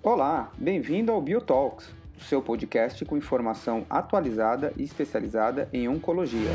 [0.00, 6.50] Olá, bem-vindo ao BioTalks, o seu podcast com informação atualizada e especializada em oncologia.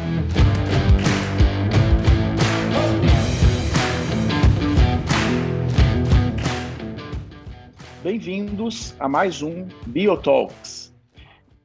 [8.04, 10.94] Bem-vindos a mais um BioTalks.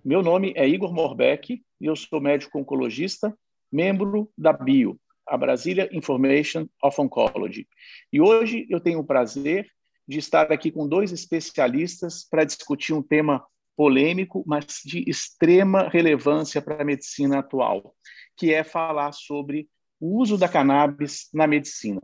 [0.05, 3.37] Meu nome é Igor Morbeck e eu sou médico oncologista,
[3.73, 7.66] membro da BIO, a Brasília Information of Oncology.
[8.12, 9.69] E hoje eu tenho o prazer
[10.06, 13.45] de estar aqui com dois especialistas para discutir um tema
[13.77, 17.97] polêmico, mas de extrema relevância para a medicina atual,
[18.36, 22.00] que é falar sobre o uso da cannabis na medicina.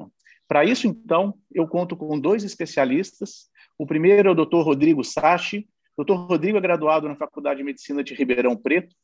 [0.48, 3.48] Para isso, então, eu conto com dois especialistas.
[3.78, 4.62] O primeiro é o Dr.
[4.62, 5.68] Rodrigo Sachi.
[5.96, 6.14] O Dr.
[6.14, 8.94] Rodrigo é graduado na Faculdade de Medicina de Ribeirão Preto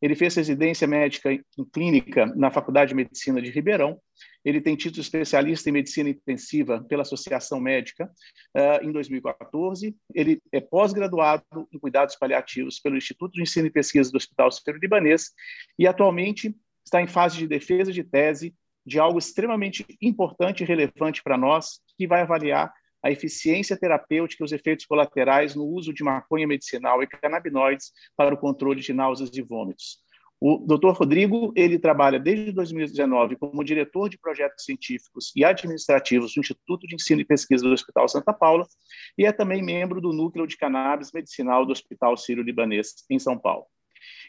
[0.00, 4.00] ele fez residência médica em clínica na Faculdade de Medicina de Ribeirão.
[4.44, 8.10] Ele tem título especialista em medicina intensiva pela Associação Médica
[8.56, 9.94] uh, em 2014.
[10.14, 15.32] Ele é pós-graduado em cuidados paliativos pelo Instituto de Ensino e Pesquisa do Hospital Sírio-Libanês
[15.78, 18.54] e atualmente está em fase de defesa de tese
[18.86, 24.46] de algo extremamente importante e relevante para nós, que vai avaliar a eficiência terapêutica e
[24.46, 29.30] os efeitos colaterais no uso de maconha medicinal e canabinoides para o controle de náuseas
[29.32, 29.98] e vômitos.
[30.40, 30.90] O Dr.
[30.90, 36.94] Rodrigo, ele trabalha desde 2019 como diretor de projetos científicos e administrativos do Instituto de
[36.94, 38.64] Ensino e Pesquisa do Hospital Santa Paula
[39.16, 43.66] e é também membro do Núcleo de Cannabis Medicinal do Hospital Sírio-Libanês, em São Paulo.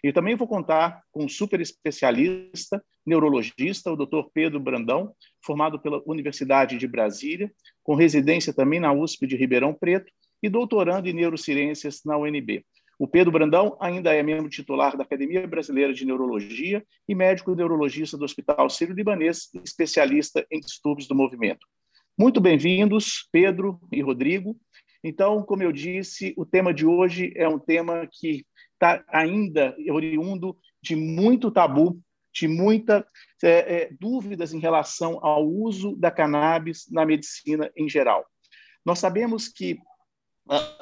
[0.04, 4.30] E também vou contar com um super especialista, neurologista, o Dr.
[4.34, 7.52] Pedro Brandão, formado pela Universidade de Brasília,
[7.84, 10.12] com residência também na USP de Ribeirão Preto
[10.42, 12.64] e doutorando em neurociências na UNB.
[12.98, 18.18] O Pedro Brandão ainda é membro titular da Academia Brasileira de Neurologia e médico neurologista
[18.18, 21.66] do Hospital Sírio-Libanês, especialista em distúrbios do movimento.
[22.18, 24.58] Muito bem-vindos, Pedro e Rodrigo.
[25.02, 28.46] Então, como eu disse, o tema de hoje é um tema que
[28.80, 32.02] está ainda oriundo de muito tabu,
[32.34, 33.04] de muitas
[33.44, 38.26] é, é, dúvidas em relação ao uso da cannabis na medicina em geral.
[38.86, 39.78] Nós sabemos que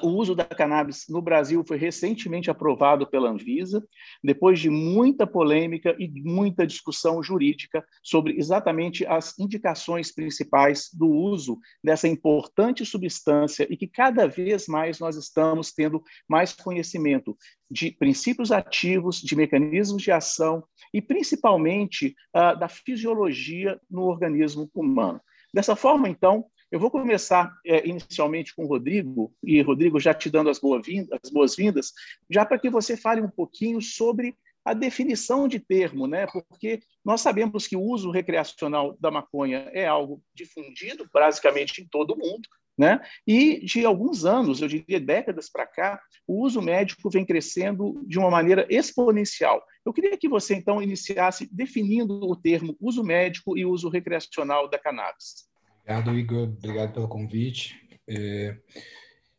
[0.01, 3.85] o uso da cannabis no Brasil foi recentemente aprovado pela Anvisa,
[4.23, 11.59] depois de muita polêmica e muita discussão jurídica sobre exatamente as indicações principais do uso
[11.83, 17.37] dessa importante substância e que cada vez mais nós estamos tendo mais conhecimento
[17.69, 20.63] de princípios ativos, de mecanismos de ação
[20.93, 25.19] e principalmente uh, da fisiologia no organismo humano.
[25.53, 30.29] Dessa forma, então, eu vou começar é, inicialmente com o Rodrigo, e Rodrigo, já te
[30.29, 31.93] dando as boas-vindas,
[32.29, 34.35] já para que você fale um pouquinho sobre
[34.65, 36.27] a definição de termo, né?
[36.27, 42.11] porque nós sabemos que o uso recreacional da maconha é algo difundido basicamente em todo
[42.11, 43.01] o mundo, né?
[43.25, 48.19] E de alguns anos, eu diria décadas para cá, o uso médico vem crescendo de
[48.19, 49.63] uma maneira exponencial.
[49.83, 54.77] Eu queria que você então iniciasse definindo o termo uso médico e uso recreacional da
[54.77, 55.47] cannabis.
[55.87, 56.43] Obrigado, Igor.
[56.43, 57.81] Obrigado pelo convite.
[58.09, 58.57] É,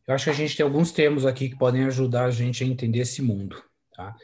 [0.07, 2.67] eu acho que a gente tem alguns termos aqui que podem ajudar a gente a
[2.67, 3.63] entender esse mundo.
[3.95, 4.17] Tá?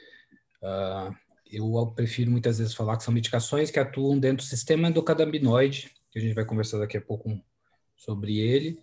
[0.62, 1.14] Uh,
[1.52, 6.18] eu prefiro muitas vezes falar que são medicações que atuam dentro do sistema endocannabinoide, que
[6.18, 7.38] a gente vai conversar daqui a pouco
[7.94, 8.80] sobre ele.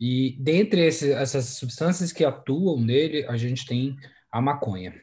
[0.00, 3.94] E dentre esse, essas substâncias que atuam nele, a gente tem
[4.32, 4.98] a maconha.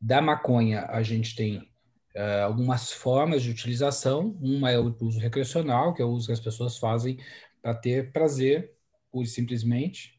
[0.00, 1.69] Da maconha, a gente tem
[2.16, 4.36] uh, algumas formas de utilização.
[4.40, 7.18] Uma é o uso recreacional, que é o uso que as pessoas fazem
[7.62, 8.72] para ter prazer,
[9.10, 10.18] pura simplesmente.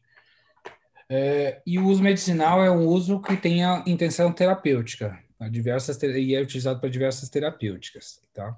[1.10, 5.18] Uh, e o uso medicinal é um uso que tem a intenção terapêutica,
[5.50, 8.56] diversas e é utilizado para diversas terapêuticas, tá?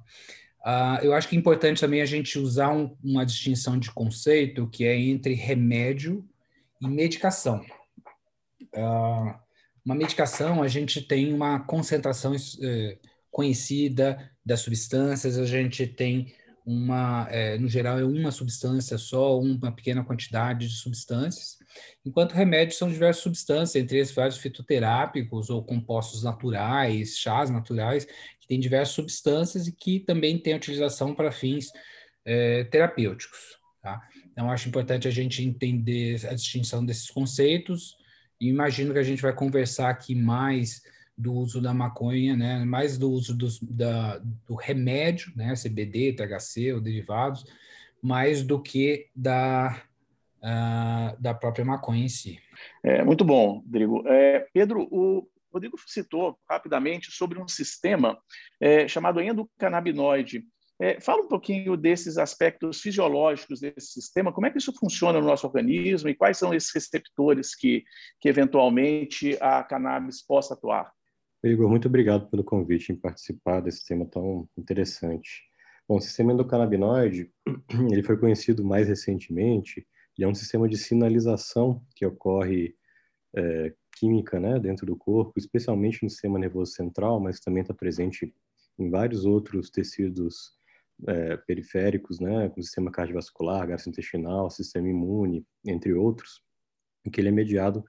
[0.64, 4.66] Uh, eu acho que é importante também a gente usar um, uma distinção de conceito
[4.66, 6.26] que é entre remédio
[6.80, 7.62] e medicação.
[8.74, 9.34] Uh,
[9.84, 12.96] uma medicação, a gente tem uma concentração eh,
[13.34, 16.32] conhecida das substâncias, a gente tem
[16.64, 21.58] uma, é, no geral, é uma substância só, uma pequena quantidade de substâncias,
[22.06, 28.06] enquanto remédios são diversas substâncias, entre eles vários fitoterápicos ou compostos naturais, chás naturais,
[28.40, 31.72] que têm diversas substâncias e que também têm utilização para fins
[32.24, 33.58] é, terapêuticos.
[33.82, 34.00] Tá?
[34.30, 37.96] Então, acho importante a gente entender a distinção desses conceitos
[38.40, 40.82] e imagino que a gente vai conversar aqui mais
[41.16, 46.72] do uso da maconha, né, mais do uso dos, da, do remédio, né, CBD, THC
[46.72, 47.44] ou derivados,
[48.02, 49.82] mais do que da,
[50.38, 52.38] uh, da própria maconha em si.
[52.82, 54.06] É, muito bom, Rodrigo.
[54.06, 58.18] É, Pedro, o Rodrigo citou rapidamente sobre um sistema
[58.60, 60.44] é, chamado endocannabinoide.
[60.80, 65.26] É, fala um pouquinho desses aspectos fisiológicos desse sistema, como é que isso funciona no
[65.26, 67.84] nosso organismo e quais são esses receptores que,
[68.20, 70.92] que eventualmente a cannabis possa atuar?
[71.44, 75.42] Igor, muito obrigado pelo convite em participar desse tema tão interessante.
[75.86, 77.30] Bom, o sistema endocannabinoide,
[77.92, 79.86] ele foi conhecido mais recentemente,
[80.18, 82.74] e é um sistema de sinalização que ocorre
[83.36, 88.34] é, química né, dentro do corpo, especialmente no sistema nervoso central, mas também está presente
[88.78, 90.52] em vários outros tecidos
[91.06, 96.42] é, periféricos, né, como sistema cardiovascular, gastrointestinal, sistema imune, entre outros,
[97.04, 97.84] em que ele é mediado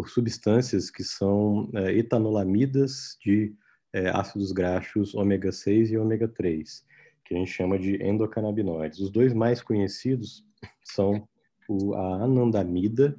[0.00, 3.54] por substâncias que são é, etanolamidas de
[3.92, 6.86] é, ácidos graxos ômega 6 e ômega 3,
[7.22, 8.98] que a gente chama de endocannabinoides.
[8.98, 10.42] Os dois mais conhecidos
[10.82, 11.28] são
[11.68, 13.14] o, a anandamida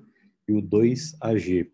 [0.48, 1.72] e o 2-AG.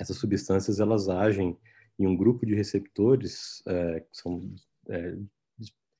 [0.00, 1.54] Essas substâncias elas agem
[1.98, 4.40] em um grupo de receptores é, que são
[4.88, 5.18] é,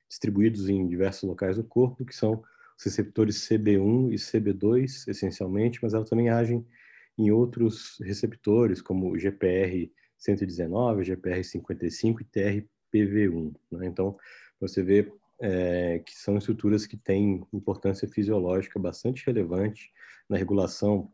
[0.09, 2.43] distribuídos em diversos locais do corpo, que são
[2.79, 6.65] os receptores CB1 e CB2, essencialmente, mas elas também agem
[7.21, 13.55] em outros receptores, como o GPR 119, GPR 55 e TRPV1.
[13.73, 13.87] Né?
[13.87, 14.17] Então,
[14.59, 19.91] você vê é, que são estruturas que têm importância fisiológica bastante relevante
[20.29, 21.11] na regulação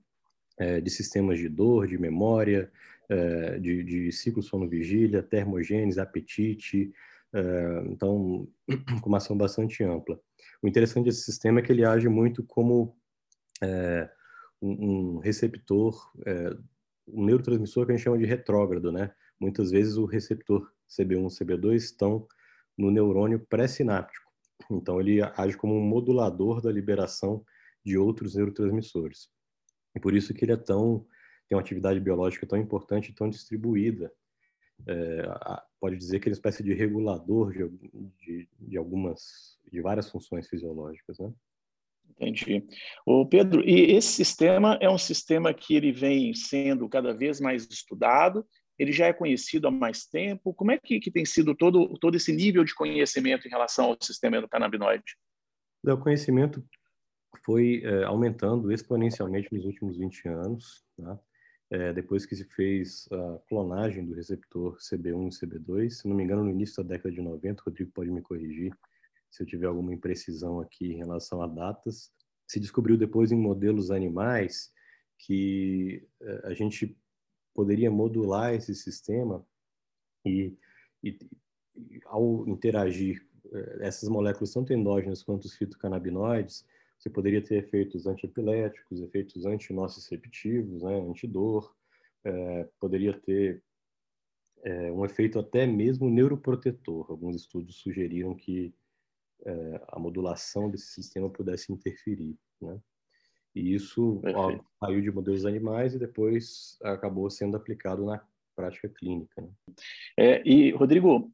[0.59, 2.71] é, de sistemas de dor, de memória,
[3.09, 6.93] é, de, de ciclo sono-vigília, termogênese, apetite,
[7.33, 8.49] é, então,
[9.03, 10.21] com uma ação bastante ampla.
[10.63, 12.97] O interessante desse sistema é que ele age muito como
[13.63, 14.09] é,
[14.61, 16.57] um, um, receptor, é,
[17.09, 19.15] um neurotransmissor que a gente chama de retrógrado, né?
[19.39, 22.27] Muitas vezes o receptor CB1 CB2 estão
[22.77, 24.31] no neurônio pré-sináptico.
[24.71, 27.45] Então, ele age como um modulador da liberação
[27.85, 29.29] de outros neurotransmissores.
[29.95, 31.07] E por isso que ele é tão
[31.49, 34.13] tem uma atividade biológica tão importante e tão distribuída.
[34.87, 35.23] É,
[35.81, 37.69] pode dizer que ele é uma espécie de regulador de,
[38.19, 41.33] de, de algumas, de várias funções fisiológicas, né?
[42.11, 42.65] Entendi.
[43.05, 47.67] O Pedro, e esse sistema é um sistema que ele vem sendo cada vez mais
[47.71, 48.47] estudado
[48.79, 50.53] ele já é conhecido há mais tempo?
[50.53, 53.97] Como é que, que tem sido todo, todo esse nível de conhecimento em relação ao
[54.01, 55.17] sistema endocannabinoide?
[55.85, 56.65] O conhecimento
[57.45, 61.19] foi é, aumentando exponencialmente nos últimos 20 anos, né?
[61.71, 66.25] é, depois que se fez a clonagem do receptor CB1 e CB2, se não me
[66.25, 68.77] engano, no início da década de 90, o Rodrigo pode me corrigir
[69.37, 72.11] se eu tiver alguma imprecisão aqui em relação a datas,
[72.47, 74.73] se descobriu depois em modelos animais
[75.19, 76.97] que é, a gente
[77.55, 79.47] poderia modular esse sistema
[80.25, 80.57] e,
[81.05, 81.19] e,
[81.77, 86.67] e ao interagir eh, essas moléculas, tanto endógenas quanto os fitocannabinoides,
[86.99, 91.75] você poderia ter efeitos antiepiléticos, efeitos antinociceptivos, né, antidor,
[92.25, 93.63] é, poderia ter
[94.65, 97.07] é, um efeito até mesmo neuroprotetor.
[97.11, 98.75] Alguns estudos sugeriram que
[99.45, 102.37] é, a modulação desse sistema pudesse interferir.
[102.61, 102.79] Né?
[103.55, 108.23] E isso ó, saiu de modelos animais e depois acabou sendo aplicado na
[108.55, 109.41] prática clínica.
[109.41, 109.49] Né?
[110.19, 111.31] É, e, Rodrigo,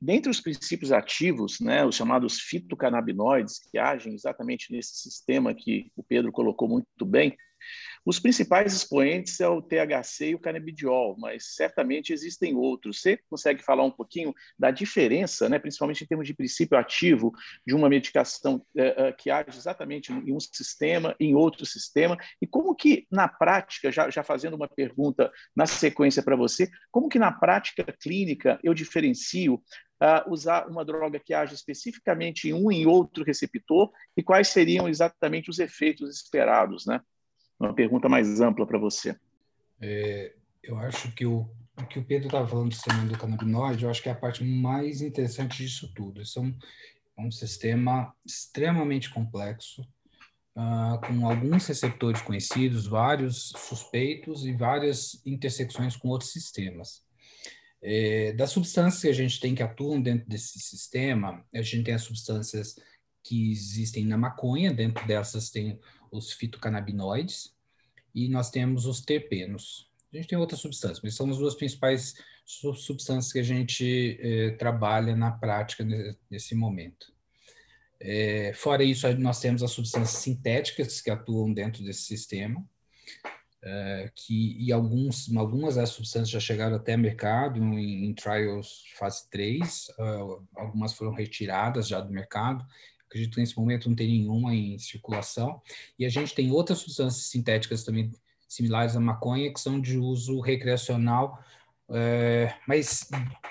[0.00, 6.02] dentre os princípios ativos, né, os chamados fitocannabinoides, que agem exatamente nesse sistema que o
[6.02, 7.36] Pedro colocou muito bem,
[8.04, 13.00] os principais expoentes é o THC e o canabidiol, mas certamente existem outros.
[13.00, 17.32] Você consegue falar um pouquinho da diferença, né, principalmente em termos de princípio ativo,
[17.66, 22.46] de uma medicação é, é, que age exatamente em um sistema, em outro sistema, e
[22.46, 27.18] como que na prática, já, já fazendo uma pergunta na sequência para você, como que
[27.18, 29.62] na prática clínica eu diferencio
[30.02, 34.88] Uh, usar uma droga que age especificamente em um e outro receptor e quais seriam
[34.88, 37.02] exatamente os efeitos esperados, né?
[37.60, 39.14] Uma pergunta mais ampla para você.
[39.80, 41.48] É, eu acho que o,
[41.78, 44.42] o que o Pedro estava falando do sistema endocannabinoide, eu acho que é a parte
[44.42, 46.22] mais interessante disso tudo.
[46.22, 46.58] Isso é um,
[47.18, 49.82] é um sistema extremamente complexo,
[50.56, 57.04] uh, com alguns receptores conhecidos, vários suspeitos e várias intersecções com outros sistemas.
[57.82, 61.94] É, das substâncias que a gente tem que atuam dentro desse sistema, a gente tem
[61.94, 62.74] as substâncias
[63.22, 65.78] que existem na maconha, dentro dessas tem
[66.10, 67.54] os fitocannabinoides,
[68.14, 69.88] e nós temos os terpenos.
[70.12, 72.14] A gente tem outras substâncias, mas são as duas principais
[72.44, 75.86] substâncias que a gente eh, trabalha na prática
[76.28, 77.12] nesse momento.
[78.00, 82.66] É, fora isso, nós temos as substâncias sintéticas que atuam dentro desse sistema,
[83.62, 89.28] é, que e alguns, algumas das substâncias já chegaram até mercado em, em trials fase
[89.30, 92.64] 3, uh, algumas foram retiradas já do mercado,
[93.10, 95.60] acredito que nesse momento não tem nenhuma em circulação.
[95.98, 98.12] E a gente tem outras substâncias sintéticas também
[98.48, 101.42] similares à maconha, que são de uso recreacional,
[101.90, 103.08] é, mas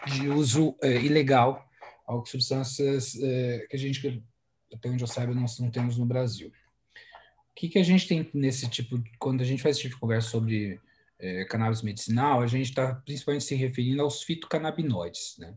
[0.08, 1.70] de uso é, ilegal,
[2.08, 4.24] algo substâncias é, que a gente,
[4.74, 6.52] até onde eu saiba, nós não temos no Brasil.
[7.52, 10.02] O que, que a gente tem nesse tipo, quando a gente faz esse tipo de
[10.02, 10.80] conversa sobre
[11.50, 15.54] cannabis medicinal, a gente está principalmente se referindo aos fitocannabinoides, né?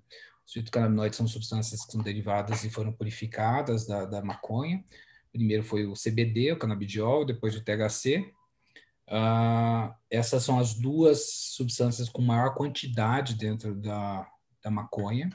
[0.52, 4.84] Os fitocannabinoides são substâncias que são derivadas e foram purificadas da, da maconha.
[5.32, 8.30] Primeiro foi o CBD, o canabidiol, depois o THC.
[9.08, 14.30] Uh, essas são as duas substâncias com maior quantidade dentro da,
[14.62, 15.30] da maconha.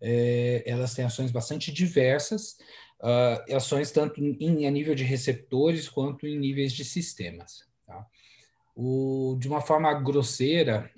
[0.00, 2.56] É, elas têm ações bastante diversas,
[3.02, 7.64] uh, ações tanto em, a nível de receptores quanto em níveis de sistemas.
[7.84, 8.06] Tá?
[8.76, 10.88] O, de uma forma grosseira,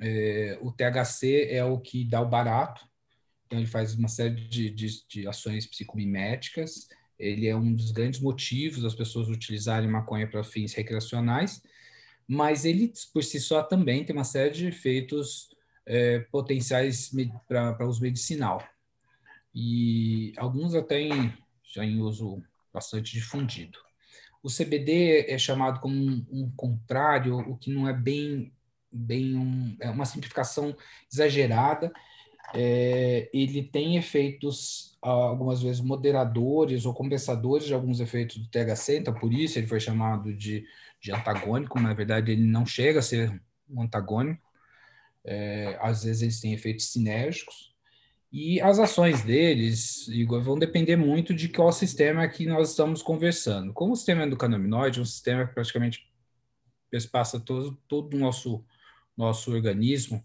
[0.00, 2.86] é, o THC é o que dá o barato,
[3.46, 6.88] então ele faz uma série de, de, de, ações psicomiméticas,
[7.18, 11.62] ele é um dos grandes motivos das pessoas utilizarem maconha para fins recreacionais,
[12.26, 15.48] mas ele, por si só, também tem uma série de efeitos
[15.86, 17.10] é, potenciais
[17.48, 18.62] para uso medicinal.
[19.54, 21.32] E alguns até em,
[21.64, 23.78] já em uso bastante difundido.
[24.42, 28.52] O CBD é chamado como um, um contrário, o que não é bem
[28.98, 30.76] bem um, é uma simplificação
[31.12, 31.92] exagerada.
[32.54, 39.14] É, ele tem efeitos algumas vezes moderadores ou compensadores de alguns efeitos do THC, então
[39.14, 40.64] por isso ele foi chamado de,
[41.00, 44.42] de antagônico, na verdade ele não chega a ser um antagônico.
[45.24, 47.74] É, às vezes eles têm efeitos sinérgicos.
[48.30, 53.72] E as ações deles, Igor, vão depender muito de qual sistema que nós estamos conversando.
[53.72, 56.06] Como o sistema endocannabinoide é um sistema que praticamente
[57.10, 58.64] passa todo, todo o nosso
[59.18, 60.24] nosso organismo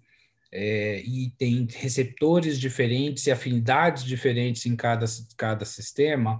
[0.51, 6.39] é, e tem receptores diferentes e afinidades diferentes em cada, cada sistema,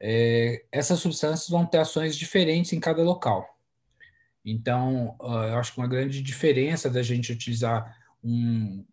[0.00, 3.46] é, essas substâncias vão ter ações diferentes em cada local.
[4.44, 8.84] Então, eu acho que uma grande diferença da gente utilizar um,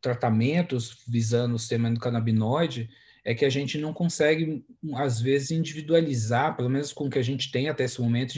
[0.00, 2.88] tratamentos visando o sistema endocannabinoide
[3.24, 7.22] é que a gente não consegue, às vezes, individualizar, pelo menos com o que a
[7.22, 8.34] gente tem até esse momento,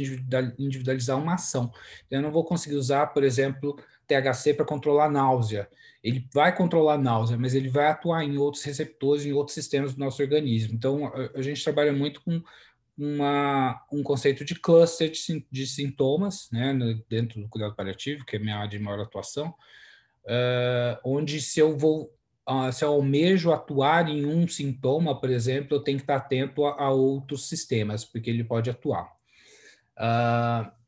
[0.58, 1.72] individualizar uma ação.
[2.10, 5.68] Eu não vou conseguir usar, por exemplo, THC para controlar náusea.
[6.02, 10.00] Ele vai controlar náusea, mas ele vai atuar em outros receptores, em outros sistemas do
[10.00, 10.74] nosso organismo.
[10.74, 12.42] Então, a, gente trabalha muito com
[12.96, 18.36] uma, um conceito de cluster de, de sintomas, né, no, dentro do cuidado paliativo, que
[18.36, 19.54] é minha área de maior atuação,
[20.24, 22.14] uh, onde se eu vou,
[22.48, 26.66] uh, se eu almejo atuar em um sintoma, por exemplo, eu tenho que estar atento
[26.66, 29.10] a, a outros sistemas, porque ele pode atuar.
[29.96, 30.83] Uh,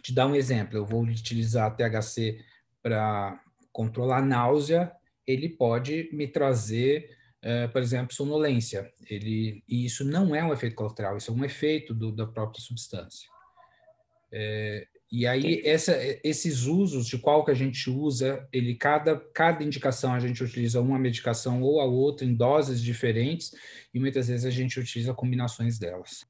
[0.00, 2.40] te dar um exemplo, eu vou utilizar THC
[2.82, 3.40] para
[3.72, 4.92] controlar náusea,
[5.26, 7.10] ele pode me trazer,
[7.42, 8.90] uh, por exemplo, sonolência.
[9.08, 12.62] Ele, e isso não é um efeito colateral, isso é um efeito do, da própria
[12.62, 13.28] substância.
[14.32, 19.62] É, e aí, essa, esses usos, de qual que a gente usa, ele cada, cada
[19.62, 23.54] indicação a gente utiliza uma medicação ou a outra em doses diferentes,
[23.94, 26.26] e muitas vezes a gente utiliza combinações delas.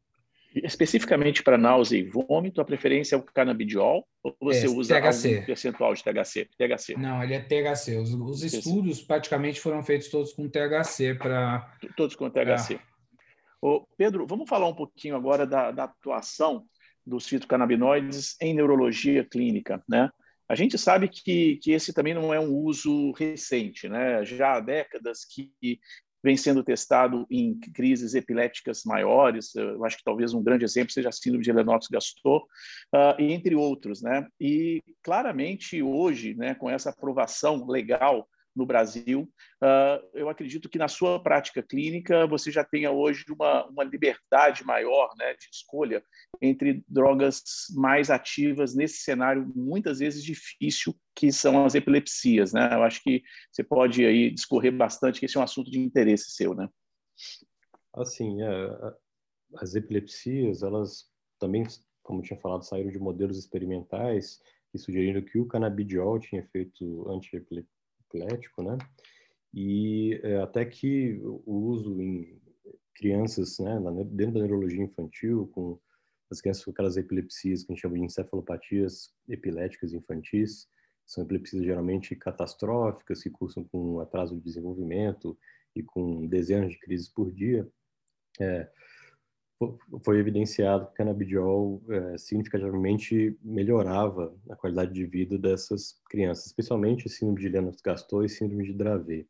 [0.54, 5.34] Especificamente para náusea e vômito, a preferência é o canabidiol ou você é, usa THC.
[5.34, 6.48] algum percentual de THC?
[6.56, 6.96] THC?
[6.96, 7.96] Não, ele é THC.
[7.96, 11.76] Os, os estudos praticamente foram feitos todos com THC para...
[11.96, 12.74] Todos com THC.
[12.74, 12.80] É.
[13.60, 16.64] Ô, Pedro, vamos falar um pouquinho agora da, da atuação
[17.04, 20.08] dos fitocannabinoides em neurologia clínica, né?
[20.48, 24.24] A gente sabe que, que esse também não é um uso recente, né?
[24.24, 25.50] Já há décadas que
[26.24, 29.54] vem sendo testado em crises epiléticas maiores.
[29.54, 32.46] Eu acho que talvez um grande exemplo seja a síndrome de Lennox-Gastaut,
[32.94, 34.26] uh, entre outros, né?
[34.40, 39.22] E claramente hoje, né, com essa aprovação legal no Brasil.
[39.62, 44.64] Uh, eu acredito que na sua prática clínica você já tenha hoje uma, uma liberdade
[44.64, 46.04] maior né, de escolha
[46.40, 47.42] entre drogas
[47.74, 52.52] mais ativas nesse cenário muitas vezes difícil que são as epilepsias.
[52.52, 52.68] Né?
[52.72, 56.30] Eu acho que você pode aí discorrer bastante, que esse é um assunto de interesse
[56.30, 56.54] seu.
[56.54, 56.68] Né?
[57.94, 58.94] Assim, é,
[59.56, 61.08] as epilepsias, elas
[61.38, 61.64] também,
[62.02, 67.73] como tinha falado, saíram de modelos experimentais que sugeriram que o canabidiol tinha efeito anti-epilepsia
[68.14, 68.78] atlético, né?
[69.52, 72.40] E é, até que o uso em
[72.94, 75.78] crianças, né, dentro da neurologia infantil, com
[76.30, 80.68] as crianças com aquelas epilepsias que a gente chama de encefalopatias epiléticas infantis,
[81.06, 85.38] são epilepsias geralmente catastróficas, que cursam com atraso de desenvolvimento
[85.76, 87.68] e com dezenas de crises por dia.
[88.40, 88.68] É,
[90.04, 97.08] foi evidenciado que o canabidiol é, significativamente melhorava a qualidade de vida dessas crianças, especialmente
[97.08, 99.28] síndrome de Lennox-Gastaut e síndrome de Dravet.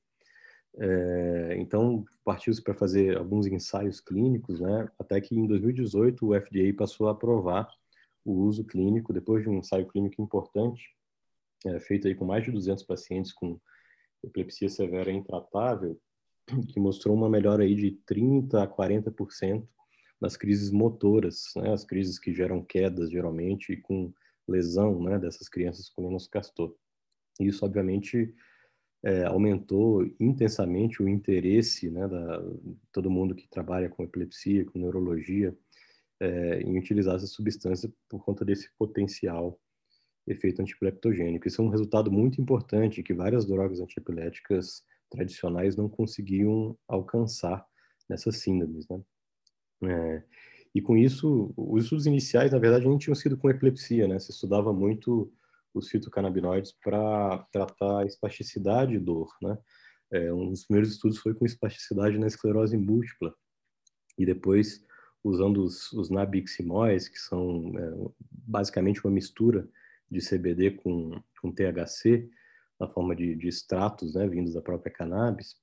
[0.76, 4.88] É, então, partiu-se para fazer alguns ensaios clínicos, né?
[4.98, 7.68] até que em 2018 o FDA passou a aprovar
[8.24, 10.94] o uso clínico, depois de um ensaio clínico importante,
[11.66, 13.58] é, feito aí com mais de 200 pacientes com
[14.22, 15.98] epilepsia severa intratável,
[16.68, 19.66] que mostrou uma melhora aí de 30 a 40%
[20.20, 21.72] nas crises motoras, né?
[21.72, 24.12] as crises que geram quedas geralmente e com
[24.48, 25.18] lesão né?
[25.18, 26.74] dessas crianças com Lennox-Gastaut.
[27.40, 28.32] Isso, obviamente,
[29.04, 32.42] é, aumentou intensamente o interesse né, da
[32.90, 35.54] todo mundo que trabalha com epilepsia, com neurologia,
[36.20, 39.60] é, em utilizar essa substância por conta desse potencial
[40.26, 41.46] efeito antiepileptogênico.
[41.46, 47.64] Isso é um resultado muito importante que várias drogas antiepiléticas tradicionais não conseguiam alcançar
[48.08, 48.88] nessas síndromes.
[48.88, 49.02] Né?
[49.82, 50.22] É,
[50.74, 54.18] e com isso, os estudos iniciais, na verdade, não tinham sido com epilepsia, né?
[54.18, 55.32] Se estudava muito
[55.72, 59.56] os fitocannabinoides para tratar espasticidade e dor, né?
[60.12, 63.34] É, um dos primeiros estudos foi com espasticidade na esclerose múltipla.
[64.18, 64.84] E depois,
[65.22, 69.68] usando os, os nabiximóis, que são é, basicamente uma mistura
[70.10, 72.28] de CBD com, com THC,
[72.78, 75.56] na forma de, de extratos né, vindos da própria cannabis,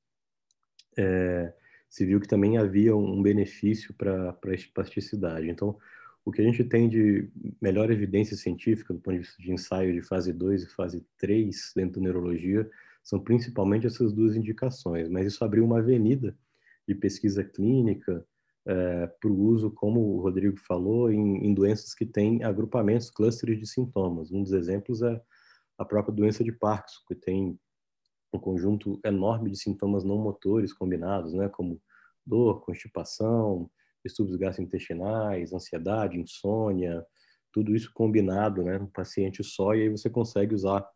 [0.98, 1.54] é,
[1.92, 5.50] se viu que também havia um benefício para a espasticidade.
[5.50, 5.78] Então,
[6.24, 7.30] o que a gente tem de
[7.62, 11.74] melhor evidência científica do ponto de vista de ensaio de fase 2 e fase 3
[11.76, 12.70] dentro da neurologia
[13.04, 16.34] são principalmente essas duas indicações, mas isso abriu uma avenida
[16.88, 18.26] de pesquisa clínica
[18.66, 23.60] é, para o uso, como o Rodrigo falou, em, em, doenças que têm agrupamentos, clusters
[23.60, 24.32] de sintomas.
[24.32, 25.22] Um dos exemplos é
[25.78, 27.60] a própria doença de Parkinson, que tem
[28.34, 31.82] um conjunto enorme de sintomas não motores combinados, né, como
[32.26, 33.70] dor, constipação,
[34.04, 37.06] distúrbios gastrointestinais, ansiedade, insônia,
[37.52, 40.88] tudo isso combinado, né, no paciente só, e aí você consegue usar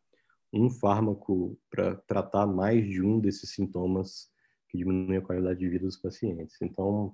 [0.53, 4.29] um fármaco para tratar mais de um desses sintomas
[4.69, 6.55] que diminuem a qualidade de vida dos pacientes.
[6.61, 7.13] Então,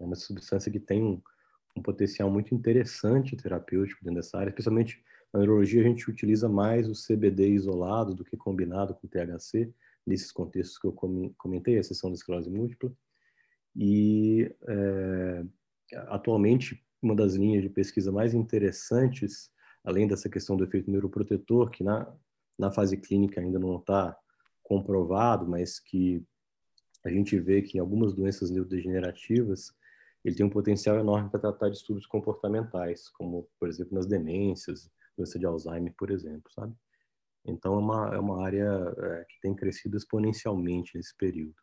[0.00, 1.20] é uma substância que tem um,
[1.76, 5.04] um potencial muito interessante terapêutico dentro dessa área, especialmente
[5.34, 9.68] na neurologia a gente utiliza mais o CBD isolado do que combinado com o THC,
[10.06, 10.92] nesses contextos que eu
[11.36, 12.92] comentei, a exceção da esclerose múltipla.
[13.74, 15.44] E é,
[16.06, 19.50] atualmente, uma das linhas de pesquisa mais interessantes,
[19.82, 22.14] além dessa questão do efeito neuroprotetor, que na,
[22.56, 24.16] na fase clínica ainda não está
[24.62, 26.22] comprovado, mas que
[27.04, 29.74] a gente vê que em algumas doenças neurodegenerativas
[30.24, 35.38] ele tem um potencial enorme para tratar distúrbios comportamentais, como, por exemplo, nas demências, doença
[35.38, 36.74] de Alzheimer, por exemplo, sabe?
[37.46, 41.54] Então, é uma, é uma área é, que tem crescido exponencialmente nesse período.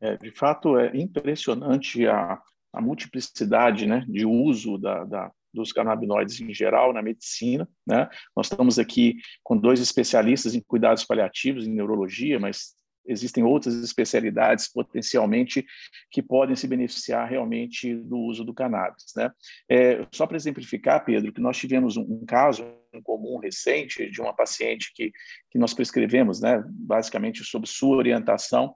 [0.00, 2.40] É, de fato, é impressionante a,
[2.72, 7.68] a multiplicidade né, de uso da, da, dos canabinoides em geral na medicina.
[7.86, 8.08] Né?
[8.36, 12.74] Nós estamos aqui com dois especialistas em cuidados paliativos, em neurologia, mas
[13.06, 15.64] existem outras especialidades potencialmente
[16.10, 19.06] que podem se beneficiar realmente do uso do cannabis.
[19.16, 19.30] Né?
[19.68, 24.20] É, só para exemplificar, Pedro, que nós tivemos um, um caso em comum recente de
[24.20, 25.10] uma paciente que,
[25.50, 28.74] que nós prescrevemos, né, basicamente sob sua orientação,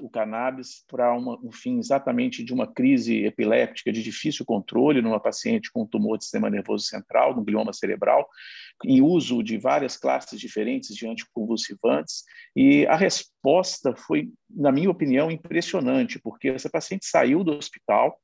[0.00, 5.70] o cannabis para um fim exatamente de uma crise epiléptica de difícil controle numa paciente
[5.70, 8.26] com tumor de sistema nervoso central, no glioma cerebral,
[8.84, 12.24] em uso de várias classes diferentes de anticonvulsivantes,
[12.56, 18.18] e a resposta foi, na minha opinião, impressionante, porque essa paciente saiu do hospital,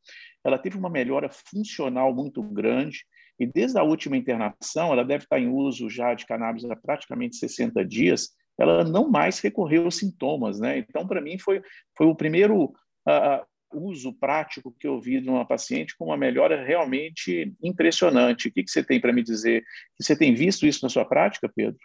[0.44, 3.04] ela teve uma melhora funcional muito grande,
[3.38, 7.36] e desde a última internação, ela deve estar em uso já de cannabis há praticamente
[7.36, 10.78] 60 dias, ela não mais recorreu aos sintomas, né?
[10.78, 11.62] Então, para mim, foi,
[11.96, 16.62] foi o primeiro uh, uso prático que eu vi de uma paciente com uma melhora
[16.62, 18.48] realmente impressionante.
[18.48, 19.64] O que, que você tem para me dizer?
[19.98, 21.80] Você tem visto isso na sua prática, Pedro?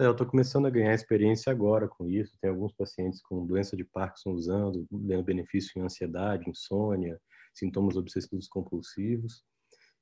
[0.00, 2.38] É, eu estou começando a ganhar experiência agora com isso.
[2.40, 7.18] Tem alguns pacientes com doença de Parkinson usando, dando benefício em ansiedade, insônia,
[7.52, 9.42] sintomas obsessivos compulsivos.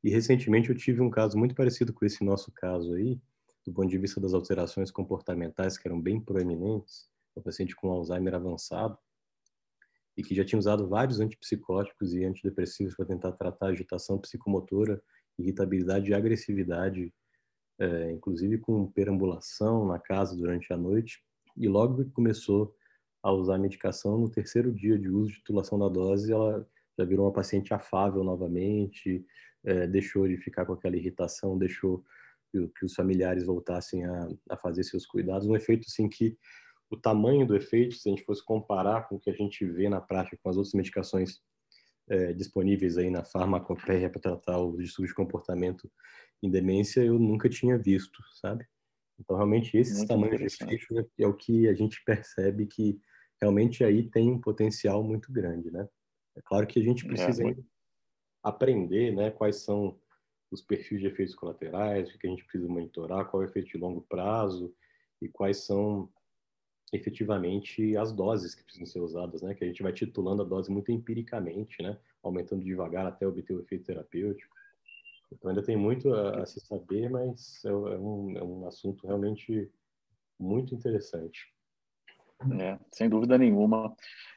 [0.02, 3.18] E recentemente eu tive um caso muito parecido com esse nosso caso aí,
[3.64, 8.34] do ponto de vista das alterações comportamentais que eram bem proeminentes, um paciente com Alzheimer
[8.34, 8.98] avançado
[10.16, 15.02] e que já tinha usado vários antipsicóticos e antidepressivos para tentar tratar agitação psicomotora,
[15.38, 17.12] irritabilidade e agressividade,
[17.80, 21.20] é, inclusive com perambulação na casa durante a noite.
[21.56, 22.74] E logo que começou
[23.22, 26.64] a usar a medicação, no terceiro dia de uso de titulação da dose, ela
[26.96, 29.24] já virou uma paciente afável novamente,
[29.64, 32.04] é, deixou de ficar com aquela irritação, deixou
[32.54, 35.46] que, que os familiares voltassem a, a, fazer seus cuidados.
[35.46, 36.38] Um efeito assim que
[36.88, 39.88] o tamanho do efeito, se a gente fosse comparar com o que a gente vê
[39.88, 41.40] na prática com as outras medicações
[42.08, 45.90] é, disponíveis aí na farmacopeia para tratar o distúrbio de comportamento
[46.42, 48.64] em demência, eu nunca tinha visto, sabe?
[49.18, 53.00] Então, realmente, esses tamanhos de fecho é, é o que a gente percebe que
[53.40, 55.88] realmente aí tem um potencial muito grande, né?
[56.36, 57.56] É claro que a gente é, precisa é,
[58.42, 59.98] aprender, né, quais são
[60.54, 63.68] os perfis de efeitos colaterais, o que a gente precisa monitorar, qual é o efeito
[63.68, 64.74] de longo prazo
[65.20, 66.08] e quais são
[66.92, 69.54] efetivamente as doses que precisam ser usadas, né?
[69.54, 71.98] Que a gente vai titulando a dose muito empiricamente, né?
[72.22, 74.54] Aumentando devagar até obter o efeito terapêutico.
[75.32, 79.06] Então ainda tem muito a, a se saber, mas é, é, um, é um assunto
[79.06, 79.70] realmente
[80.38, 81.53] muito interessante.
[82.60, 83.94] É, sem dúvida nenhuma.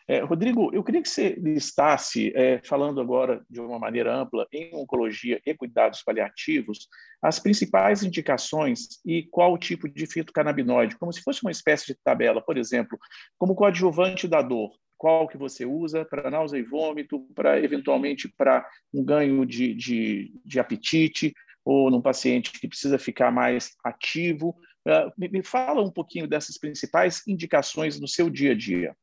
[0.07, 4.73] É, Rodrigo, eu queria que você listasse, é, falando agora de uma maneira ampla, em
[4.73, 6.87] oncologia e cuidados paliativos,
[7.21, 12.41] as principais indicações e qual tipo de fitocannabinoide, como se fosse uma espécie de tabela,
[12.41, 12.97] por exemplo,
[13.37, 18.65] como coadjuvante da dor, qual que você usa para náusea e vômito, para eventualmente para
[18.93, 21.33] um ganho de, de, de apetite,
[21.65, 24.55] ou num paciente que precisa ficar mais ativo.
[24.87, 28.95] Uh, me, me, fala um pouquinho dessas principais indicações no seu dia a dia.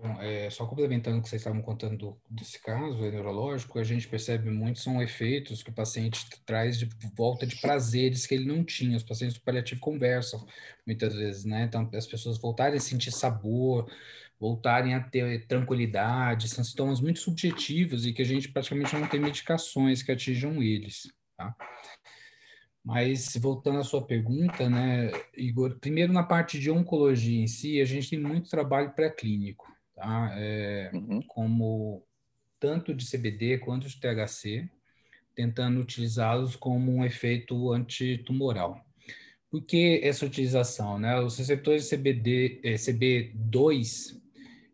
[0.00, 4.08] Bom, é, só complementando o que vocês estavam contando desse caso é neurológico, a gente
[4.08, 8.64] percebe muito são efeitos que o paciente traz de volta de prazeres que ele não
[8.64, 8.96] tinha.
[8.96, 10.46] Os pacientes do paliativo conversam
[10.86, 11.64] muitas vezes, né?
[11.64, 13.90] Então, as pessoas voltarem a sentir sabor,
[14.40, 19.20] voltarem a ter tranquilidade, são sintomas muito subjetivos e que a gente praticamente não tem
[19.20, 21.54] medicações que atinjam eles, tá?
[22.84, 27.84] Mas voltando à sua pergunta, né, Igor, primeiro na parte de oncologia em si, a
[27.84, 29.66] gente tem muito trabalho pré-clínico
[29.98, 30.30] tá?
[30.36, 31.20] É, uhum.
[31.26, 32.04] como
[32.60, 34.68] tanto de CBD quanto de THC,
[35.34, 38.84] tentando utilizá-los como um efeito antitumoral.
[39.50, 40.98] Por que essa utilização?
[40.98, 41.18] Né?
[41.20, 44.20] Os receptores CBD, eh, CB2,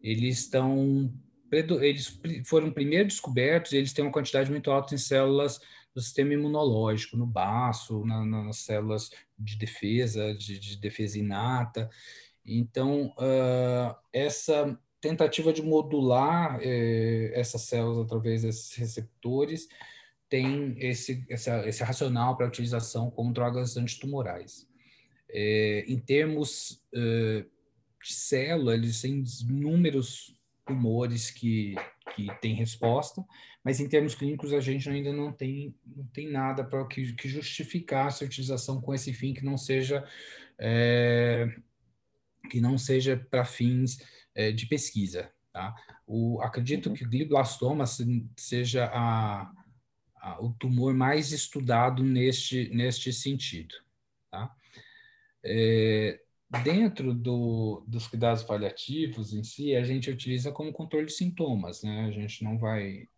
[0.02, 1.12] eles estão
[1.52, 5.60] eles foram primeiro descobertos e eles têm uma quantidade muito alta em células
[5.94, 11.88] do sistema imunológico, no baço, na, nas células de defesa, de, de defesa inata.
[12.44, 19.68] Então, uh, essa tentativa de modular eh, essas células através desses receptores
[20.30, 24.66] tem esse, esse racional para utilização como drogas antitumorais.
[25.28, 27.44] Eh, em termos eh,
[28.02, 30.34] de célula, eles têm inúmeros
[30.66, 31.74] tumores que,
[32.14, 33.24] que têm resposta,
[33.62, 37.28] mas em termos clínicos a gente ainda não tem, não tem nada para que, que
[37.28, 40.06] justificar essa utilização com esse fim que não seja
[40.58, 41.54] é,
[42.50, 43.98] que não seja para fins
[44.34, 45.30] é, de pesquisa.
[45.52, 45.74] Tá?
[46.06, 46.94] O, acredito uhum.
[46.94, 47.84] que o glioblastoma
[48.36, 49.50] seja a,
[50.16, 53.74] a, o tumor mais estudado neste, neste sentido.
[54.30, 54.54] Tá?
[55.44, 56.20] É,
[56.62, 62.04] dentro do, dos cuidados paliativos em si, a gente utiliza como controle de sintomas, né?
[62.06, 63.08] A gente não vai,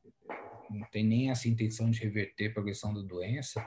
[0.71, 3.67] não tem nem essa intenção de reverter a progressão da doença,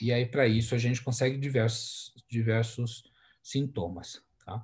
[0.00, 3.04] e aí para isso a gente consegue diversos, diversos
[3.42, 4.62] sintomas, tá?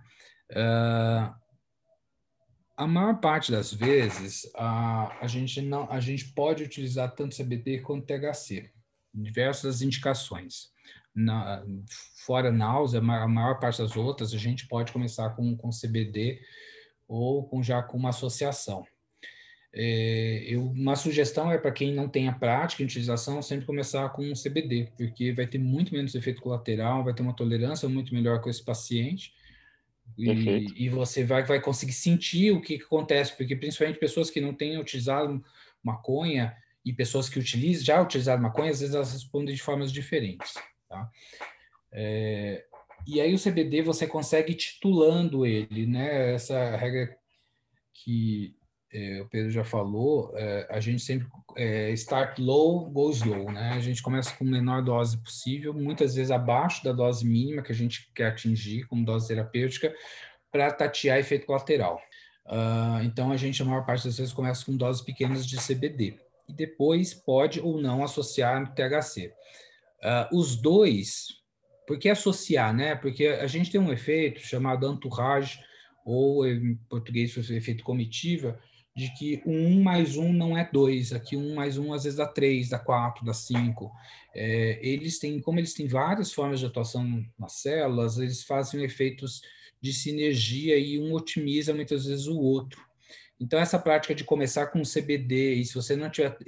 [0.53, 1.47] Uh,
[2.77, 7.81] a maior parte das vezes a, a gente não a gente pode utilizar tanto CBD
[7.81, 8.71] quanto THC
[9.13, 10.71] diversas indicações
[11.15, 11.65] na,
[12.27, 16.41] fora náusea a maior parte das outras a gente pode começar com, com CBD
[17.09, 18.85] ou com já com uma associação.
[19.73, 24.09] É, eu, uma sugestão é para quem não tem a prática em utilização sempre começar
[24.11, 28.41] com CBD porque vai ter muito menos efeito colateral vai ter uma tolerância muito melhor
[28.41, 29.35] com esse paciente.
[30.17, 34.41] E, e, você vai, vai conseguir sentir o que, que, acontece, porque principalmente pessoas que
[34.41, 35.45] não têm utilizado
[35.83, 40.55] maconha e pessoas que utilizam, já utilizaram maconha, às vezes elas respondem de formas diferentes.
[40.97, 41.11] Tá?
[41.93, 42.65] É,
[43.07, 46.35] e aí o CBD você consegue titulando ele, né?
[46.35, 47.17] Essa regra
[47.95, 48.57] que
[48.93, 53.73] é, o Pedro já falou, é, a gente sempre é, start low, go slow, né?
[53.73, 57.73] A gente começa com a menor dose possível, muitas vezes abaixo da dose mínima que
[57.73, 59.95] a gente quer atingir como dose terapêutica,
[60.51, 62.01] para tatear efeito colateral.
[62.47, 66.19] Uh, então, a gente, a maior parte das vezes, começa com doses pequenas de CBD
[66.49, 69.33] e depois pode ou não associar no THC.
[70.03, 71.27] Uh, os dois,
[71.87, 72.95] por que associar, né?
[72.95, 75.59] Porque a gente tem um efeito chamado entourage,
[76.05, 78.59] ou em português, efeito comitiva,
[78.97, 82.27] de que um mais um não é dois, aqui um mais um às vezes dá
[82.27, 83.93] três, dá quatro, dá cinco.
[84.35, 89.43] É, eles têm, como eles têm várias formas de atuação nas células, eles fazem efeitos
[89.83, 92.81] de sinergia e um otimiza muitas vezes o outro.
[93.39, 96.39] Então, essa prática de começar com CBD, e se você não tiver,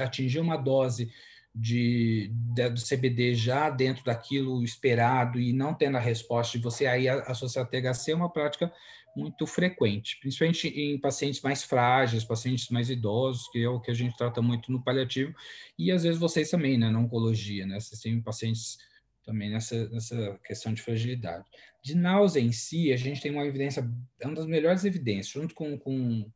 [0.00, 1.10] atingir uma dose
[1.54, 6.86] de, de, do CBD já dentro daquilo esperado e não tendo a resposta de você
[6.86, 8.72] aí associar THC, é uma prática
[9.16, 13.94] muito frequente, principalmente em pacientes mais frágeis, pacientes mais idosos, que é o que a
[13.94, 15.32] gente trata muito no paliativo,
[15.78, 18.76] e às vezes vocês também, né, na oncologia, né, vocês têm pacientes
[19.24, 21.44] também nessa, nessa questão de fragilidade.
[21.82, 23.88] De náusea em si, a gente tem uma evidência,
[24.20, 26.28] é uma das melhores evidências, junto com, com,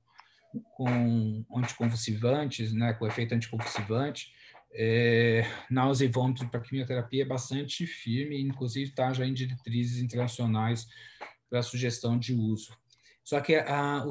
[0.77, 4.33] com anticonvulsivantes, né, com efeito anticonvulsivante,
[4.73, 10.87] é, náusea e vômito para quimioterapia é bastante firme, inclusive está já em diretrizes internacionais
[11.49, 12.77] para sugestão de uso.
[13.25, 14.05] Só que a,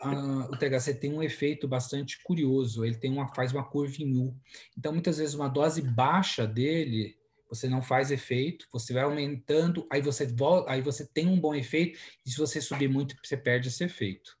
[0.00, 4.16] a, o THC tem um efeito bastante curioso, ele tem uma, faz uma curva em
[4.16, 4.36] U.
[4.76, 7.16] Então, muitas vezes, uma dose baixa dele,
[7.48, 11.54] você não faz efeito, você vai aumentando, aí você, volta, aí você tem um bom
[11.54, 14.39] efeito, e se você subir muito, você perde esse efeito.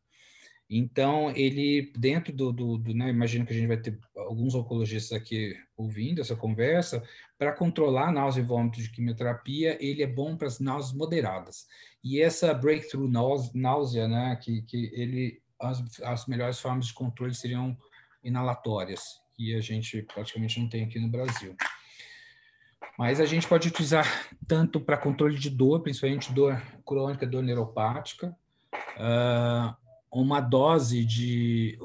[0.72, 5.18] Então, ele, dentro do, do, do né, imagino que a gente vai ter alguns oncologistas
[5.18, 7.02] aqui ouvindo essa conversa,
[7.36, 11.66] para controlar náusea e vômito de quimioterapia, ele é bom para as náuseas moderadas.
[12.04, 13.10] E essa breakthrough
[13.52, 17.76] náusea, né, que, que ele, as, as melhores formas de controle seriam
[18.22, 21.56] inalatórias, que a gente praticamente não tem aqui no Brasil.
[22.96, 24.06] Mas a gente pode utilizar
[24.46, 28.36] tanto para controle de dor, principalmente dor crônica, dor neuropática,
[28.96, 29.74] uh,
[30.12, 31.78] uma dose de.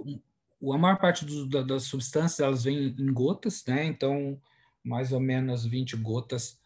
[0.73, 3.85] a maior parte do, da, das substâncias elas vêm em gotas, né?
[3.85, 4.39] Então,
[4.83, 6.59] mais ou menos 20 gotas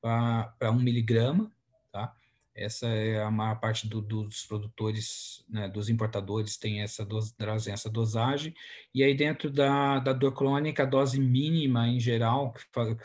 [0.00, 1.50] para um miligrama,
[1.92, 2.14] tá?
[2.54, 7.72] Essa é a maior parte do, dos produtores, né, dos importadores tem essa, dos, trazem
[7.72, 8.54] essa dosagem.
[8.92, 12.96] E aí, dentro da, da dor crônica, a dose mínima em geral, que faz,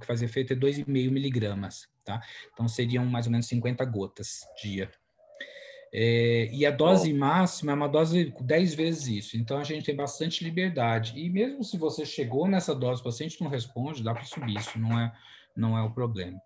[0.00, 2.20] que faz efeito é 2,5 miligramas, tá?
[2.52, 4.90] Então, seriam mais ou menos 50 gotas dia.
[5.98, 9.36] É, e a dose máxima é uma dose 10 vezes isso.
[9.38, 11.18] Então a gente tem bastante liberdade.
[11.18, 14.78] E mesmo se você chegou nessa dose, o paciente não responde, dá para subir, isso
[14.78, 15.10] não é,
[15.56, 16.38] não é o problema.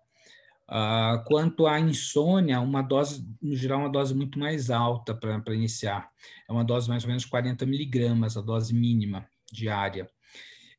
[0.69, 6.09] Uh, quanto à insônia, uma dose, no geral, uma dose muito mais alta para iniciar.
[6.47, 10.09] É uma dose mais ou menos 40 miligramas, a dose mínima diária.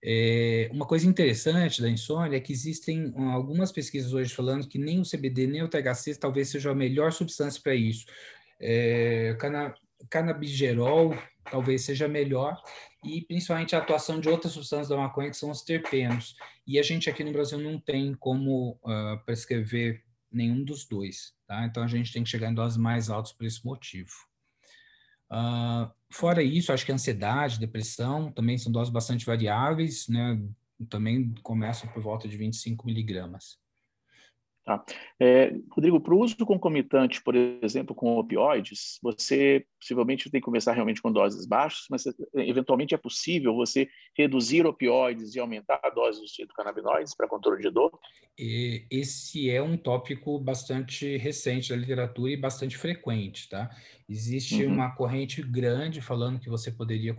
[0.02, 4.98] É, uma coisa interessante da insônia é que existem algumas pesquisas hoje falando que nem
[4.98, 8.06] o CBD nem o THC talvez seja a melhor substância para isso.
[8.62, 9.74] É, cana,
[10.08, 11.14] canabigerol
[11.50, 12.62] talvez seja melhor,
[13.04, 16.36] e principalmente a atuação de outras substâncias da maconha, que são os terpenos.
[16.66, 21.64] E a gente aqui no Brasil não tem como uh, prescrever nenhum dos dois, tá?
[21.66, 24.10] Então a gente tem que chegar em doses mais altas por esse motivo.
[25.30, 30.40] Uh, fora isso, acho que ansiedade, depressão também são doses bastante variáveis, né?
[30.88, 33.58] Também começam por volta de 25 miligramas.
[34.64, 34.84] Tá?
[35.18, 40.72] É, Rodrigo, para o uso concomitante, por exemplo, com opioides, você possivelmente tem que começar
[40.72, 46.20] realmente com doses baixas, mas eventualmente é possível você reduzir opioides e aumentar a dose
[46.20, 47.98] dos fitocannabinoides para controle de dor?
[48.38, 53.68] Esse é um tópico bastante recente da literatura e bastante frequente, tá?
[54.08, 54.74] Existe uhum.
[54.74, 57.14] uma corrente grande falando que você poderia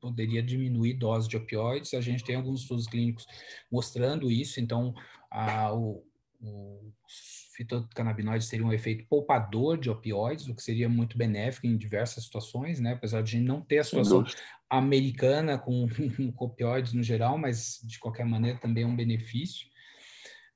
[0.00, 1.92] poderia diminuir dose de opioides.
[1.92, 3.26] A gente tem alguns estudos clínicos
[3.70, 4.60] mostrando isso.
[4.60, 4.94] Então,
[5.30, 6.04] a, o,
[6.40, 12.24] os fitocannabinoides teriam um efeito poupador de opioides, o que seria muito benéfico em diversas
[12.24, 12.92] situações, né?
[12.92, 14.24] Apesar de não ter a situação
[14.70, 15.88] americana com,
[16.34, 19.66] com opioides no geral, mas de qualquer maneira também é um benefício.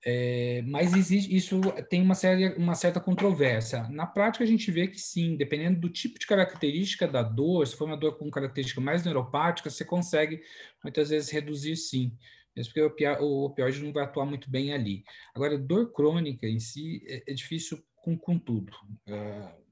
[0.04, 3.88] É, mas existe, isso tem uma, séria, uma certa controvérsia.
[3.88, 7.76] Na prática, a gente vê que sim, dependendo do tipo de característica da dor, se
[7.76, 10.42] for uma dor com característica mais neuropática, você consegue
[10.82, 12.16] muitas vezes reduzir sim
[12.56, 15.04] mesmo porque o opioide não vai atuar muito bem ali.
[15.34, 18.72] Agora, dor crônica em si é, é difícil com, com tudo.
[19.06, 19.62] É,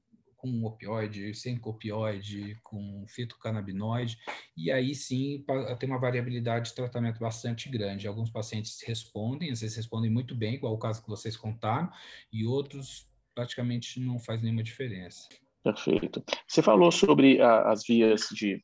[0.41, 4.17] com opioide, sem opioide, com fitocannabinoide,
[4.57, 5.45] e aí sim
[5.79, 8.07] tem uma variabilidade de tratamento bastante grande.
[8.07, 11.91] Alguns pacientes respondem, às vezes respondem muito bem, igual o caso que vocês contaram,
[12.33, 15.29] e outros praticamente não faz nenhuma diferença.
[15.63, 16.23] Perfeito.
[16.47, 18.63] Você falou sobre a, as vias de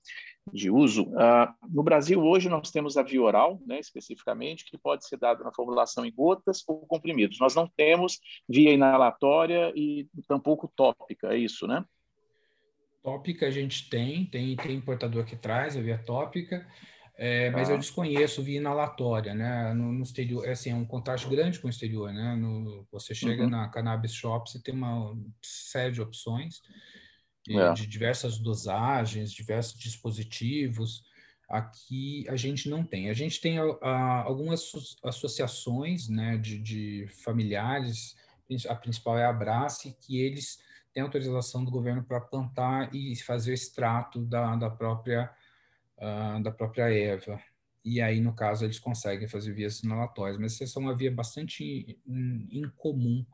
[0.51, 1.03] de uso.
[1.03, 5.43] Uh, no Brasil, hoje, nós temos a via oral, né, especificamente, que pode ser dada
[5.43, 7.39] na formulação em gotas ou comprimidos.
[7.39, 11.83] Nós não temos via inalatória e tampouco tópica, é isso, né?
[13.03, 16.67] Tópica a gente tem, tem, tem importador que traz a via tópica,
[17.17, 17.73] é, mas ah.
[17.73, 19.73] eu desconheço via inalatória, né?
[19.73, 22.35] No, no exterior, é assim, é um contraste grande com o exterior, né?
[22.35, 23.49] No, você chega uhum.
[23.49, 26.61] na Cannabis Shop, você tem uma série de opções,
[27.49, 27.73] é.
[27.73, 31.03] de diversas dosagens, diversos dispositivos.
[31.47, 33.09] Aqui a gente não tem.
[33.09, 38.15] A gente tem a, a, algumas associações né, de, de, familiares,
[38.67, 40.59] a principal é a Abrace, que eles
[40.93, 45.29] têm autorização do governo para plantar e fazer o extrato da, da, própria,
[45.97, 47.39] uh, da própria erva.
[47.83, 51.97] E aí, no caso, eles conseguem fazer vias inalatórias, mas essa é uma via bastante
[52.51, 53.25] incomum.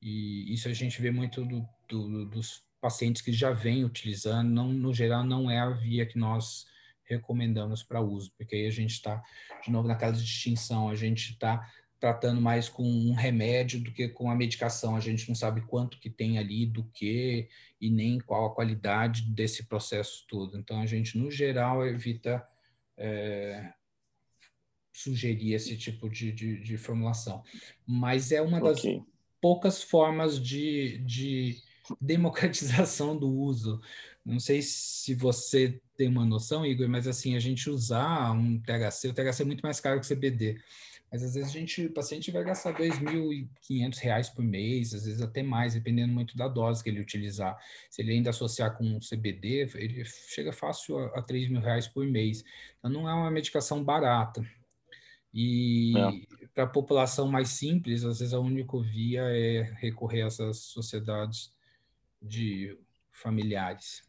[0.00, 4.72] E isso a gente vê muito do, do, dos pacientes que já vêm utilizando, não,
[4.72, 6.66] no geral, não é a via que nós
[7.04, 9.22] recomendamos para uso, porque aí a gente está,
[9.64, 11.66] de novo, naquela distinção, a gente está
[11.98, 14.94] tratando mais com um remédio do que com a medicação.
[14.94, 17.48] A gente não sabe quanto que tem ali, do que,
[17.80, 20.56] e nem qual a qualidade desse processo todo.
[20.56, 22.46] Então, a gente, no geral, evita
[22.96, 23.72] é,
[24.92, 27.42] sugerir esse tipo de, de, de, formulação.
[27.86, 29.02] Mas é uma das okay.
[29.40, 31.56] poucas formas de, de
[32.00, 33.80] democratização do uso.
[34.24, 39.08] Não sei se você tem uma noção, Igor, mas assim, a gente usar um THC,
[39.08, 40.60] o THC é muito mais caro que o CBD.
[41.10, 45.22] Mas às vezes a gente, o paciente vai gastar R$ 2.500 por mês, às vezes
[45.22, 47.56] até mais, dependendo muito da dose que ele utilizar.
[47.88, 52.04] Se ele ainda associar com CBD, ele chega fácil a, a R$ mil reais por
[52.06, 52.44] mês.
[52.78, 54.46] Então não é uma medicação barata.
[55.32, 56.46] E é.
[56.54, 61.52] para a população mais simples, às vezes a única via é recorrer a essas sociedades
[62.20, 62.78] de
[63.12, 64.02] familiares.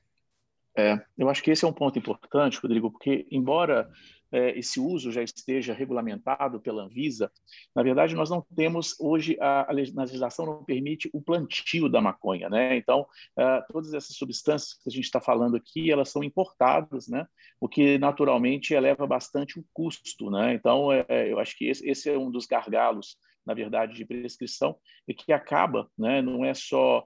[0.77, 3.89] É, eu acho que esse é um ponto importante, Rodrigo, porque embora
[4.31, 7.31] é, esse uso já esteja regulamentado pela Anvisa,
[7.75, 12.49] na verdade nós não temos hoje a, a legislação não permite o plantio da maconha,
[12.49, 12.77] né?
[12.77, 13.05] Então
[13.37, 17.25] é, todas essas substâncias que a gente está falando aqui elas são importadas, né?
[17.59, 20.53] O que naturalmente eleva bastante o custo, né?
[20.53, 24.77] Então é, eu acho que esse, esse é um dos gargalos na verdade de prescrição
[25.07, 26.21] e que acaba, né?
[26.21, 27.03] Não é só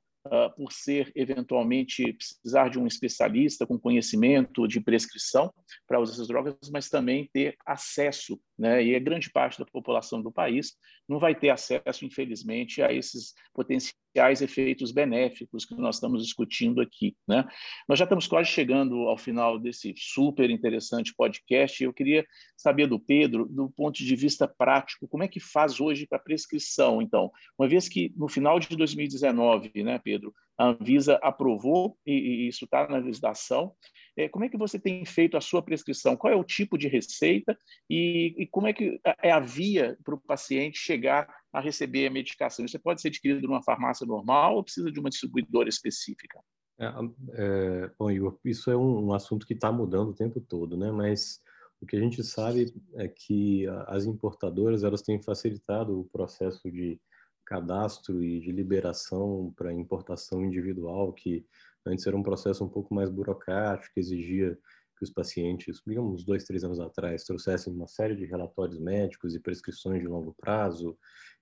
[0.55, 5.53] por ser eventualmente precisar de um especialista com conhecimento de prescrição
[5.87, 8.83] para usar essas drogas, mas também ter acesso, né?
[8.83, 10.73] E a grande parte da população do país
[11.07, 14.02] não vai ter acesso, infelizmente, a esses potenciais
[14.41, 17.45] efeitos benéficos que nós estamos discutindo aqui, né?
[17.87, 21.83] Nós já estamos quase chegando ao final desse super interessante podcast.
[21.83, 26.05] Eu queria saber do Pedro, do ponto de vista prático, como é que faz hoje
[26.07, 27.01] para prescrição?
[27.01, 32.65] Então, uma vez que no final de 2019, né, Pedro a Anvisa aprovou, e, isso
[32.65, 33.73] está na legislação.
[34.15, 36.15] É, como é que você tem feito a sua prescrição?
[36.15, 37.57] Qual é o tipo de receita
[37.89, 42.11] e, e como é que é a via para o paciente chegar a receber a
[42.11, 42.65] medicação?
[42.65, 46.39] Isso pode ser adquirido numa farmácia normal ou precisa de uma distribuidora específica?
[46.79, 46.91] É,
[47.33, 50.91] é, bom, Igor, isso é um, um assunto que está mudando o tempo todo, né?
[50.91, 51.39] Mas
[51.79, 56.99] o que a gente sabe é que as importadoras elas têm facilitado o processo de
[57.45, 61.45] cadastro e de liberação para importação individual, que
[61.85, 64.57] antes era um processo um pouco mais burocrático, exigia
[64.97, 69.39] que os pacientes, digamos, dois, três anos atrás, trouxessem uma série de relatórios médicos e
[69.39, 70.97] prescrições de longo prazo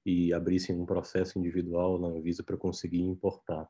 [0.06, 3.68] e abrissem um processo individual na Anvisa para conseguir importar.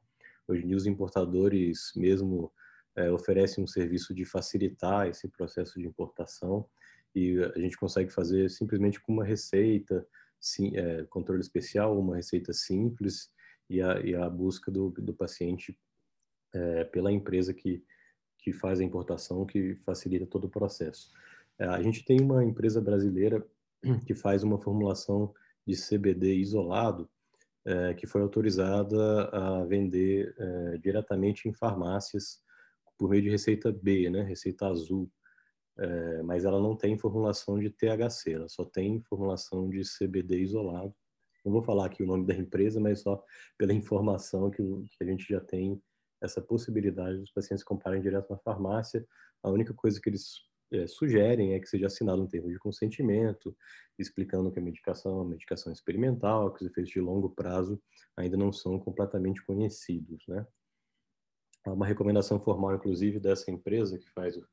[0.47, 2.51] Hoje em dia, os importadores mesmo
[2.95, 6.65] é, oferecem um serviço de facilitar esse processo de importação
[7.15, 10.05] e a gente consegue fazer simplesmente com uma receita,
[10.39, 13.29] sim, é, controle especial, uma receita simples
[13.69, 15.77] e a, e a busca do, do paciente
[16.53, 17.83] é, pela empresa que,
[18.41, 21.11] que faz a importação, que facilita todo o processo.
[21.59, 23.45] É, a gente tem uma empresa brasileira
[24.05, 25.33] que faz uma formulação
[25.65, 27.09] de CBD isolado,
[27.63, 32.41] é, que foi autorizada a vender é, diretamente em farmácias
[32.97, 35.09] por meio de receita B, né, receita azul
[35.77, 40.93] é, mas ela não tem formulação de THC, ela só tem formulação de CBD isolado.
[41.43, 43.23] Não vou falar aqui o nome da empresa, mas só
[43.57, 45.81] pela informação que, que a gente já tem
[46.21, 49.05] essa possibilidade dos pacientes comprarem direto na farmácia.
[49.43, 50.35] A única coisa que eles
[50.71, 53.55] é, sugerem é que seja assinado um termo de consentimento,
[53.97, 57.81] explicando que a medicação é uma medicação experimental, que os efeitos de longo prazo
[58.15, 60.45] ainda não são completamente conhecidos, né?
[61.65, 64.45] Há uma recomendação formal, inclusive, dessa empresa que faz o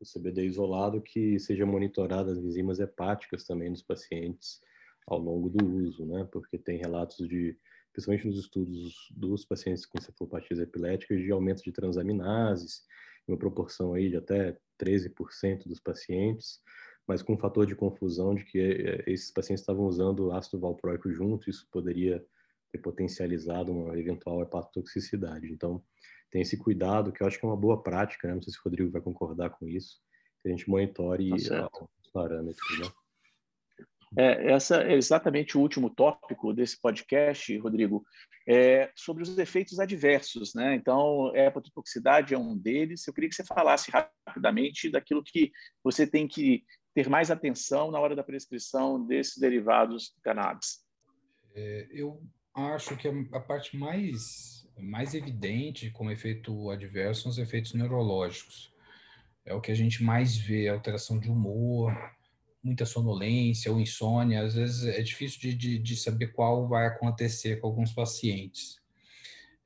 [0.00, 4.60] o CBD isolado que seja monitorada as enzimas hepáticas também dos pacientes
[5.06, 6.26] ao longo do uso, né?
[6.30, 7.58] Porque tem relatos de,
[7.98, 12.84] principalmente nos estudos dos pacientes com cefalopatias epiléticas, de aumento de transaminases,
[13.26, 16.60] em uma proporção aí de até 13% dos pacientes,
[17.08, 21.10] mas com um fator de confusão de que eh, esses pacientes estavam usando ácido valproico
[21.10, 22.24] junto, isso poderia
[22.70, 25.50] ter potencializado uma eventual hepatotoxicidade.
[25.50, 25.82] Então,
[26.30, 28.34] tem esse cuidado, que eu acho que é uma boa prática, né?
[28.34, 29.98] não sei se o Rodrigo vai concordar com isso,
[30.40, 31.68] que a gente monitore tá
[32.00, 32.78] os parâmetros.
[32.78, 32.86] Né?
[34.16, 38.04] É, essa é exatamente o último tópico desse podcast, Rodrigo,
[38.48, 40.74] é sobre os efeitos adversos, né?
[40.74, 43.06] Então, a hepatotoxicidade é um deles.
[43.06, 45.52] Eu queria que você falasse rapidamente daquilo que
[45.84, 46.64] você tem que
[46.94, 50.84] ter mais atenção na hora da prescrição desses derivados do cannabis.
[51.54, 52.22] É, eu
[52.54, 58.72] acho que a parte mais mais evidente como efeito adverso são os efeitos neurológicos.
[59.44, 61.92] É o que a gente mais vê, alteração de humor,
[62.62, 64.42] muita sonolência ou insônia.
[64.42, 68.78] Às vezes é difícil de, de, de saber qual vai acontecer com alguns pacientes.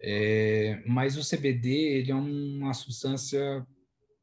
[0.00, 3.64] É, mas o CBD ele é uma substância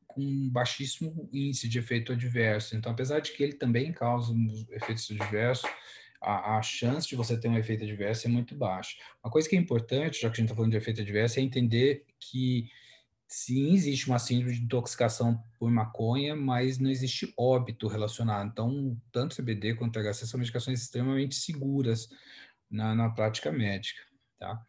[0.06, 2.76] com baixíssimo índice de efeito adverso.
[2.76, 4.34] Então, apesar de que ele também causa
[4.72, 5.70] efeitos adversos,
[6.22, 8.98] a, a, chance de você ter um efeito adverso é muito baixa.
[9.24, 11.44] Uma coisa que é importante, já que a gente está falando de efeito adverso, é
[11.44, 12.70] entender que
[13.30, 18.50] sim, existe uma síndrome de intoxicação por maconha, mas não existe óbito relacionado.
[18.50, 22.10] Então, tanto CBD quanto THC são medicações extremamente seguras
[22.70, 24.02] na, na prática médica,
[24.40, 24.60] tá?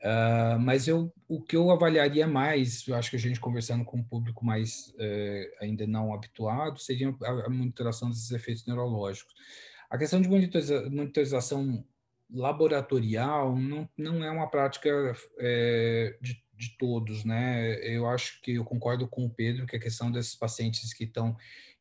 [0.00, 3.96] Uh, mas eu, o que eu avaliaria mais, eu acho que a gente conversando com
[3.96, 9.34] um público mais uh, ainda não habituado, seria a, a, monitoração desses efeitos neurológicos.
[9.90, 11.84] A questão de monitoriza, monitorização
[12.30, 14.88] laboratorial não, não é uma prática
[15.38, 17.74] é, de de todos, né?
[17.86, 21.36] Eu acho que eu concordo com o Pedro que a questão desses pacientes que estão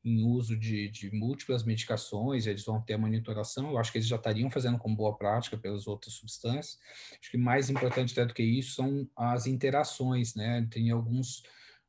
[0.05, 4.07] em uso de, de múltiplas medicações, eles vão ter a monitoração, eu acho que eles
[4.07, 6.78] já estariam fazendo com boa prática pelas outras substâncias.
[7.19, 10.65] Acho que mais importante até do que isso são as interações, né?
[10.71, 11.39] Tem alguns,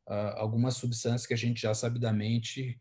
[0.09, 2.81] uh, algumas substâncias que a gente já sabidamente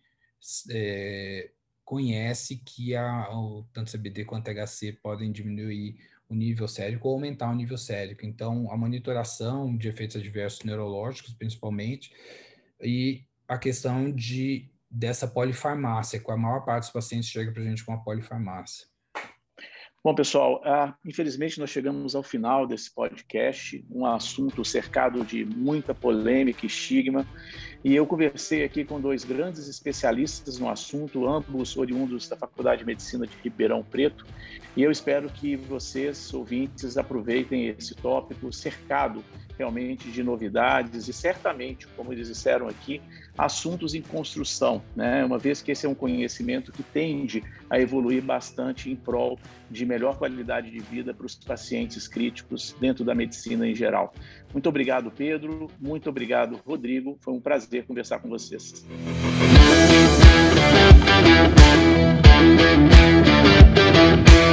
[0.71, 1.51] é,
[1.83, 3.27] conhece que a,
[3.73, 5.97] tanto CBD quanto THC podem diminuir
[6.29, 8.25] o nível sérico ou aumentar o nível sérico.
[8.25, 12.11] Então, a monitoração de efeitos adversos neurológicos, principalmente,
[12.81, 17.65] e a questão de dessa polifarmácia, com a maior parte dos pacientes chega para a
[17.65, 18.87] gente com a polifarmácia.
[20.07, 25.93] Bom, pessoal, uh, infelizmente nós chegamos ao final desse podcast, um assunto cercado de muita
[25.93, 27.27] polêmica e estigma,
[27.83, 32.85] e eu conversei aqui com dois grandes especialistas no assunto, ambos oriundos da Faculdade de
[32.85, 34.25] Medicina de Ribeirão Preto,
[34.77, 39.21] e eu espero que vocês, ouvintes, aproveitem esse tópico cercado
[39.57, 43.01] realmente de novidades e certamente, como eles disseram aqui,
[43.37, 45.23] assuntos em construção, né?
[45.23, 49.37] Uma vez que esse é um conhecimento que tende a evoluir bastante em prol
[49.69, 54.13] de melhor qualidade de vida para os pacientes críticos dentro da medicina em geral.
[54.51, 55.67] Muito obrigado, Pedro.
[55.79, 57.17] Muito obrigado, Rodrigo.
[57.21, 58.85] Foi um prazer conversar com vocês.
[63.97, 64.46] Música